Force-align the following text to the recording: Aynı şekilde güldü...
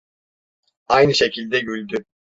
Aynı 0.87 1.13
şekilde 1.13 1.59
güldü... 1.59 2.05